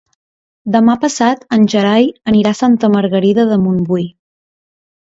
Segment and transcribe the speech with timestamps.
[0.75, 4.11] Demà passat en Gerai anirà a Santa Margarida de Montbui.